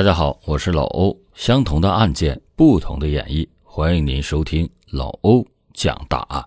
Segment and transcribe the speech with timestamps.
[0.00, 1.14] 大家好，我是老欧。
[1.34, 6.42] 相同的案件，不同的演绎，欢迎您收听老欧讲大案。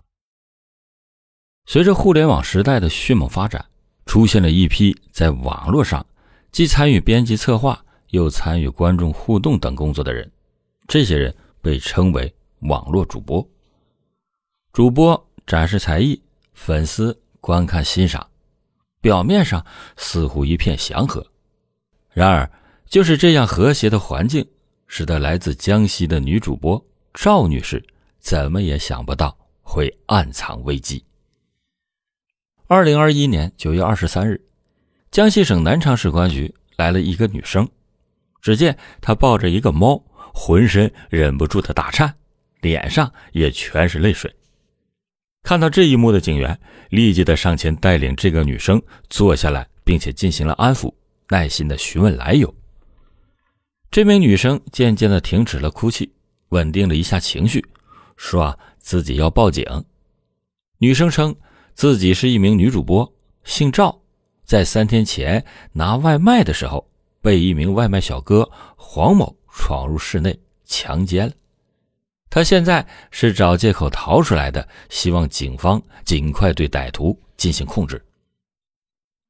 [1.67, 3.63] 随着互联网时代的迅猛发展，
[4.07, 6.03] 出现了一批在网络上
[6.51, 10.31] 既参与编辑策划，又参与观众互动等工作的人。
[10.87, 11.31] 这些人
[11.61, 13.47] 被称为网络主播。
[14.71, 16.19] 主播展示才艺，
[16.55, 18.27] 粉丝观看欣赏，
[18.99, 19.63] 表面上
[19.95, 21.23] 似乎一片祥和，
[22.13, 22.49] 然而。
[22.93, 24.47] 就是这样和谐的环境，
[24.85, 26.79] 使得来自江西的女主播
[27.11, 27.83] 赵女士
[28.19, 31.03] 怎么也想不到会暗藏危机。
[32.67, 34.39] 二零二一年九月二十三日，
[35.09, 37.67] 江西省南昌市公安局来了一个女生，
[38.43, 39.99] 只见她抱着一个猫，
[40.31, 42.13] 浑身忍不住的打颤，
[42.61, 44.31] 脸上也全是泪水。
[45.41, 46.55] 看到这一幕的警员
[46.91, 48.79] 立即的上前带领这个女生
[49.09, 50.93] 坐下来，并且进行了安抚，
[51.29, 52.53] 耐心的询问来由。
[53.93, 56.11] 这名女生渐渐的停止了哭泣，
[56.49, 57.63] 稳定了一下情绪，
[58.17, 59.63] 说：“啊，自己要报警。”
[60.81, 61.35] 女生称
[61.75, 63.95] 自己是一名女主播，姓赵，
[64.43, 66.89] 在三天前拿外卖的时候，
[67.21, 71.33] 被一名外卖小哥黄某闯入室内强奸了。
[72.31, 78.03] 她现在是找借口逃出来的，希望警方尽快对歹徒进行控制。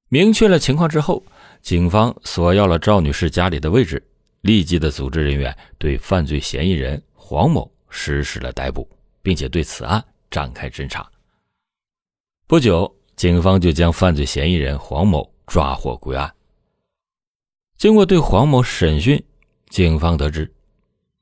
[0.07, 1.21] 明确了情况之后，
[1.61, 4.01] 警方索要了赵女士家里的位置。
[4.43, 8.85] 立即的组织人员对犯罪嫌疑人黄某实施了逮捕，
[9.21, 11.09] 并且对此案展开侦查。
[12.45, 16.33] 不久，警方就将犯罪嫌疑人黄某抓获归案。
[17.77, 19.23] 经过对黄某审讯，
[19.69, 20.53] 警方得知，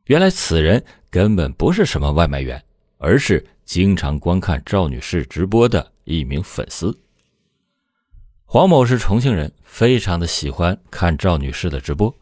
[0.05, 2.63] 原来此人根本不是什么外卖员，
[2.97, 6.99] 而是经常观看赵女士直播的一名粉丝。
[8.45, 12.13] 黄某是重庆人，非常的喜欢看赵女士的直播。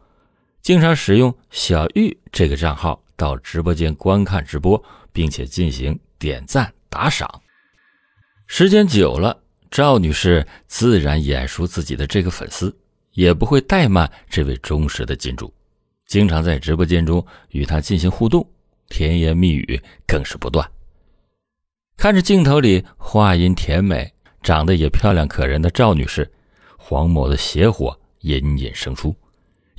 [0.62, 7.42] 经常使用“小玉”这个账号到直播间观看直播，并且进行点赞打赏。
[8.46, 9.42] 时间久了，
[9.72, 12.76] 赵女士自然眼熟自己的这个粉丝，
[13.14, 15.52] 也不会怠慢这位忠实的金主，
[16.06, 18.48] 经常在直播间中与他进行互动，
[18.90, 20.70] 甜言蜜语更是不断。
[21.96, 24.12] 看着镜头里话音甜美、
[24.42, 26.32] 长得也漂亮可人的赵女士，
[26.78, 29.16] 黄某的邪火隐隐生出。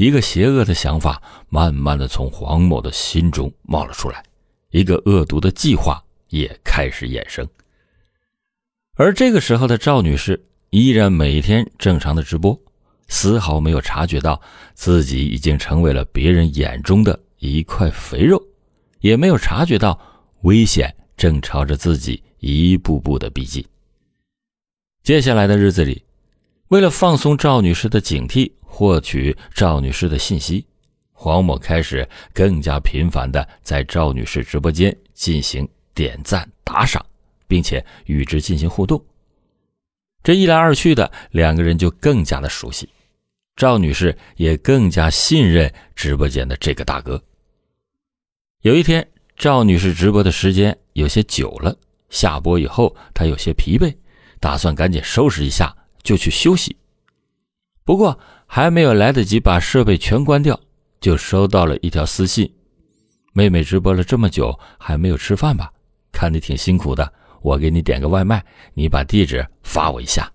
[0.00, 4.25] 一个邪恶的想法慢慢的从黄某的心中冒了出来，
[4.71, 7.47] 一个恶毒的计划也开始衍生。
[8.94, 12.59] 而这个时候的赵女士依然每天正常的直播，
[13.09, 14.41] 丝毫没有察觉到
[14.72, 18.43] 自己已经成为了别人眼中的一块肥肉，
[19.00, 20.00] 也没有察觉到
[20.44, 23.62] 危险正朝着自己一步步的逼近。
[25.03, 26.03] 接下来的日子里，
[26.69, 28.53] 为了放松赵女士的警惕。
[28.72, 30.64] 获取赵女士的信息，
[31.12, 37.04] 黄某开始更加频繁的在赵女士直播间进行点赞打赏，
[37.48, 39.04] 并且与之进行互动。
[40.22, 42.88] 这一来二去的，两个人就更加的熟悉，
[43.56, 47.22] 赵女士也更加信任直播间的这个大哥。
[48.62, 49.06] 有一天，
[49.37, 51.76] 赵女士直播的时间有些久了，
[52.08, 53.94] 下播以后，她有些疲惫，
[54.38, 56.76] 打算赶紧收拾一下就去休息。
[57.84, 58.19] 不过，
[58.53, 60.59] 还没有来得及把设备全关掉，
[61.00, 62.53] 就收到了一条私信
[63.33, 65.72] ：“妹妹直播了这么久，还没有吃饭吧？
[66.11, 67.12] 看你挺辛苦的，
[67.43, 68.44] 我给你点个外卖，
[68.75, 70.28] 你把地址发我一下。”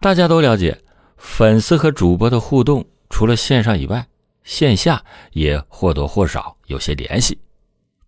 [0.00, 0.82] 大家都了解，
[1.18, 4.08] 粉丝和主播的互动，除了线上以外，
[4.42, 7.38] 线下也或多或少有些联系，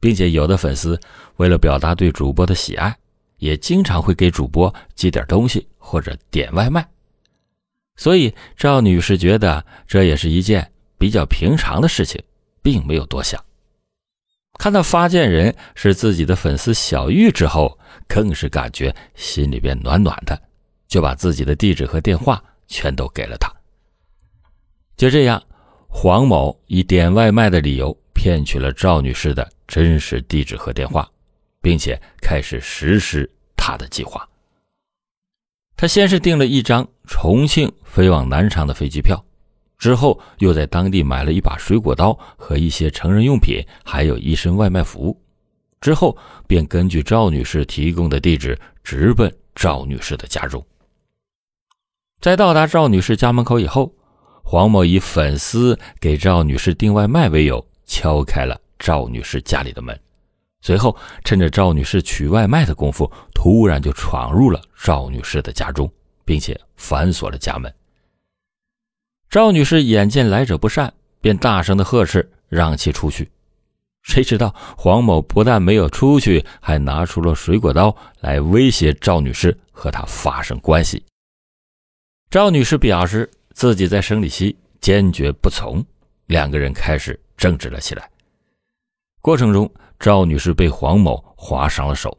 [0.01, 0.99] 并且有的粉丝
[1.37, 2.97] 为了表达对主播的喜爱，
[3.37, 6.89] 也经常会给主播寄点东西或者点外卖。
[8.01, 12.19] 所以赵女士觉得这也是一件比较平常的事情，
[12.63, 13.39] 并没有多想。
[14.59, 17.79] 看到发件人是自己的粉丝小玉之后，
[18.09, 20.41] 更是感觉心里边暖暖的，
[20.89, 23.53] 就把自己的地址和电话全都给了他。
[24.97, 25.43] 就这样，
[25.87, 31.07] 黄某以点外卖的理由骗取了赵女士的真实地址和电话，
[31.61, 34.27] 并且开始实施他的计划。
[35.81, 39.25] 他先是订了一张重庆飞往南昌的飞机票，
[39.79, 45.19] 之后又在当地买了一把水果刀和一些成人用品，还有一身外卖服务。
[45.81, 46.15] 之后
[46.47, 50.63] 便根据赵女士提供的地址直奔赵女士的家中。
[52.21, 53.91] 在到达赵女士家门口以后，
[54.43, 59.99] 黄某以粉丝给赵女士订外卖为由，敲开了赵女士家里的门。
[60.63, 65.91] 随后，趁着赵女士取外卖的功夫，突然就闯入了赵女士的家中，
[66.25, 67.73] 并且反锁了家门。
[69.31, 73.31] 赵女士眼见来者不善，便大声的呵斥，让其出去。
[74.03, 81.05] 谁知道黄某不但没有出去，还拿出了水果刀来威胁赵女士和她发生关系。
[82.29, 85.85] 赵女士表示自己在生理期，坚决不从。
[86.27, 88.10] 两个人开始争执了起来。
[89.21, 92.17] 过程中，赵女士被黄某划伤了手，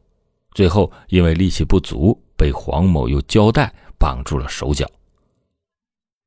[0.53, 4.89] 最后因为力气不足，被黄某用胶带绑住了手脚。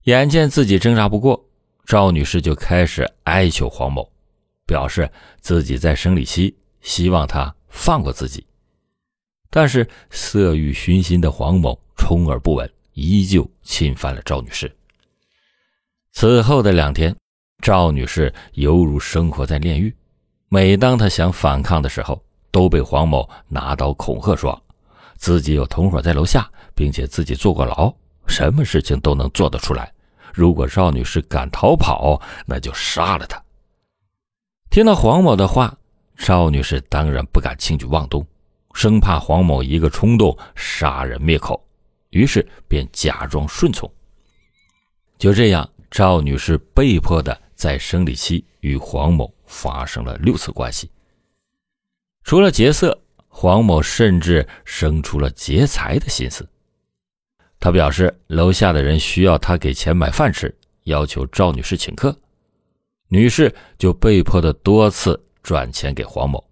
[0.04, 1.44] 眼见自己挣扎不过，
[1.84, 4.10] 赵女士就开始哀求黄某。
[4.66, 5.10] 表示
[5.40, 8.46] 自己在生理期，希望他放过自己。
[9.50, 14.74] 但是色欲熏心的黄某充耳不闻，依旧侵犯了赵女士。
[16.12, 17.14] 此后的两天，
[17.62, 19.94] 赵女士犹如生活在炼狱。
[20.54, 22.22] 每当他想反抗的时候，
[22.52, 24.62] 都被黄某拿刀恐吓说，
[25.16, 27.92] 自己有同伙在楼下，并且自己坐过牢，
[28.28, 29.92] 什么事情都能做得出来。
[30.32, 33.42] 如果赵女士敢逃跑，那就杀了她。
[34.70, 35.76] 听到黄某的话，
[36.16, 38.24] 赵女士当然不敢轻举妄动，
[38.74, 41.60] 生怕黄某一个冲动杀人灭口，
[42.10, 43.92] 于是便假装顺从。
[45.18, 50.90] 就这样，赵女士被迫的在生理期与黄某发生了六次关系。
[52.24, 56.48] 除了劫色，黄某甚至生出了劫财的心思。
[57.60, 62.18] 他表示，楼下的人需要他给钱买饭吃，要求赵女士请客。
[63.08, 66.42] 女士就被迫的多次转钱给黄某，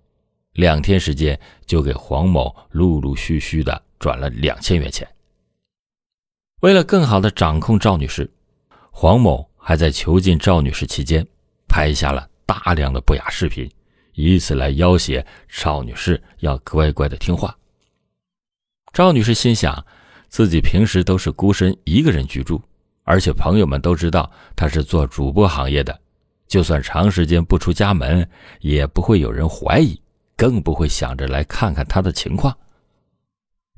[0.52, 5.06] 两天时间就给黄某陆陆续续的转了两千元钱。
[6.60, 8.30] 为了更好的掌控赵女士，
[8.90, 11.26] 黄某还在囚禁赵女士期间
[11.66, 13.70] 拍下了大量的不雅视频，
[14.14, 17.56] 以此来要挟赵女士要乖乖的听话。
[18.92, 19.84] 赵女士心想，
[20.28, 22.60] 自己平时都是孤身一个人居住，
[23.04, 25.98] 而且朋友们都知道她是做主播行业的。
[26.46, 28.28] 就算长时间不出家门，
[28.60, 29.98] 也不会有人怀疑，
[30.36, 32.54] 更不会想着来看看她的情况。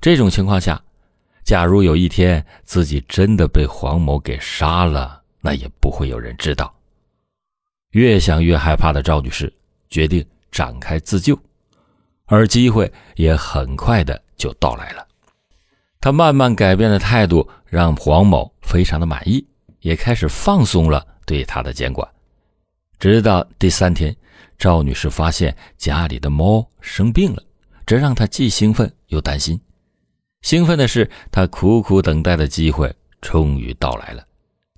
[0.00, 0.82] 这种情况下，
[1.44, 6.74] 假如有一天自己真的被黄某给杀了，那也不会有人知道。
[7.94, 9.52] 越想越害怕的赵女士
[9.88, 11.38] 决定展开自救，
[12.26, 15.06] 而机会也很快的就到来了。
[16.00, 19.46] 她慢慢改变的态度让黄某非常的满意，
[19.78, 22.06] 也开始放松了对她的监管。
[22.98, 24.14] 直到第三天，
[24.58, 27.40] 赵女士发现家里的猫生病了，
[27.86, 29.58] 这让她既兴奋又担心。
[30.42, 34.22] 兴奋的是，她苦苦等待的机会终于到来了；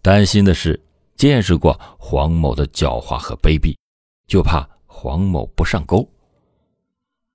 [0.03, 0.79] 担心的是，
[1.17, 3.77] 见识过黄某的狡猾和卑鄙，
[4.27, 6.09] 就怕黄某不上钩。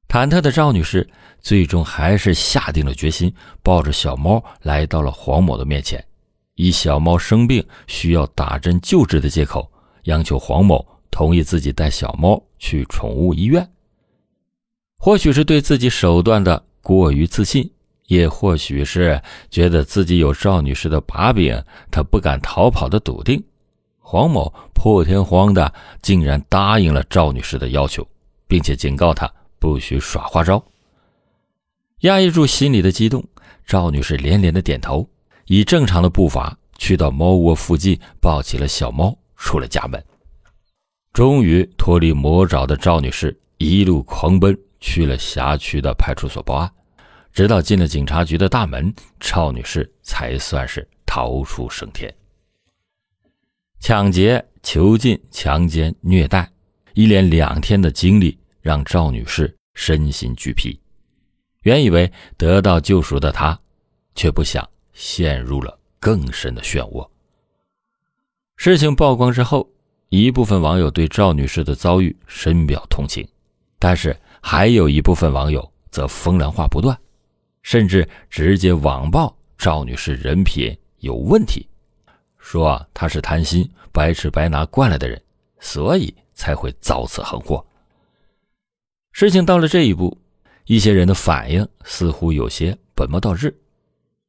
[0.08, 3.34] 忐忑的赵女士最终还是下定了决心，
[3.64, 6.04] 抱着小猫来到了黄某的面前，
[6.56, 9.72] 以小猫生病需要打针救治的借口。
[10.06, 13.72] 央求黄某同意自己带小猫去宠物医院。
[14.98, 17.72] 或许是对自己手段的过于自信，
[18.08, 23.42] 也或许是觉得自己有赵女士的把柄，他不敢逃跑的笃定，
[24.12, 28.06] 黄某破天荒的竟然答应了赵女士的要求，
[28.46, 30.62] 并且警告她不许耍花招。
[32.02, 33.24] 压抑住心里的激动，
[33.66, 35.08] 赵女士连连的点头，
[35.46, 39.18] 以正常的步伐去到猫窝附近，抱起了小猫。
[39.38, 40.04] 出了家门，
[41.14, 46.70] 终于脱离魔爪的赵女士一路狂奔去了辖区的派出所报案，
[47.32, 52.14] 直到进了警察局的大门，赵女士才算是逃出升天。
[53.82, 56.48] 抢劫、囚禁、强奸、虐待，
[56.94, 60.80] 一连两天的经历让赵女士身心俱疲。
[61.64, 63.60] 原以为得到救赎的她，
[64.14, 67.10] 却不想陷入了更深的漩涡。
[68.56, 69.68] 事情曝光之后，
[70.10, 73.28] 一部分网友对赵女士的遭遇深表同情，
[73.80, 76.96] 但是还有一部分网友则风凉话不断，
[77.64, 81.68] 甚至直接网暴赵女士人品有问题，
[82.42, 85.22] 说他是贪心、白吃白拿惯了的人，
[85.62, 87.66] 所以才会遭此横祸。
[89.14, 90.18] 事情到了这一步，
[90.66, 93.58] 一些人的反应似乎有些本末倒置，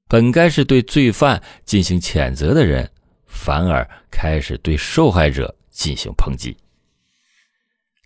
[0.06, 2.88] 本该是对罪犯进行谴责的人。
[3.34, 6.54] 反而开始对受害者进行抨击。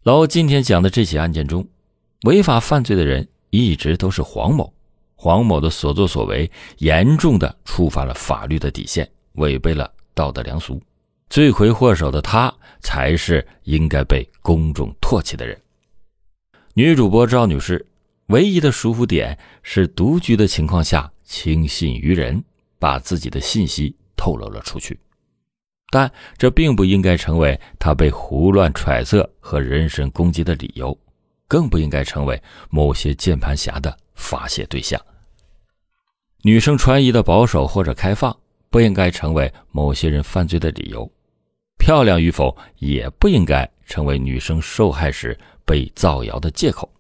[0.05, 1.69] 老欧今天讲的这起案件中，
[2.23, 4.73] 违法犯罪的人一直都是黄某。
[5.17, 6.49] 黄某的所作所为
[6.79, 10.83] 严重的触犯了法律的底线，违背了道德良俗。
[11.29, 15.61] 罪魁祸首的他才是应该被公众唾弃的人。
[16.75, 17.85] 女主播赵女士
[18.27, 22.43] 唯一的疏忽点是独居的情况下轻信于人，
[22.79, 24.99] 把自己的信息透露了出去。
[25.91, 30.97] 但这并不应该成为他被胡乱揣测和人身攻击的理由，
[31.47, 35.01] 更不应该成为某些键盘侠的发泄对象。
[36.43, 38.37] 女生穿衣的保守或者开放，
[38.71, 41.09] 不应该成为某些人犯罪的理由；
[41.79, 46.91] 漂亮与否，也不应该成为女生受害时被造谣的借口。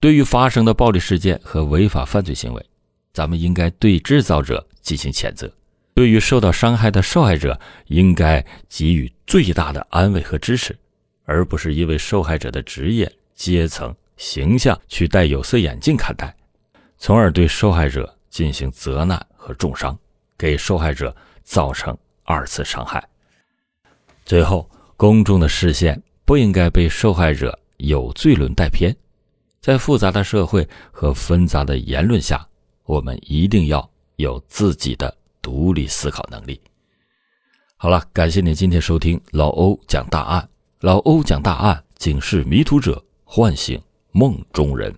[0.00, 2.66] 对于发生的暴力事件和违法犯罪行为，
[3.12, 5.48] 咱们应该对制造者进行谴责；
[5.94, 10.76] 对于受到伤害的受害者，应该给予最大的安慰和支持，
[11.24, 16.34] 而不是因为受害者的职业、阶层、形象去戴有色眼镜看待，
[16.98, 19.98] 从而对受害者进行责难和重伤，
[20.38, 23.06] 给受害者造成二次伤害。
[24.24, 28.94] 最后，公众的视线不应该被受害者有罪论带偏。
[29.60, 32.46] 在复杂的社会和纷杂的言论下，
[32.84, 36.60] 我们一定要有自己的独立思考能力。
[37.76, 40.48] 好了，感谢您今天收听老欧讲大案。
[40.80, 43.80] 老欧讲大案，警示迷途者，唤醒
[44.12, 44.94] 梦中人。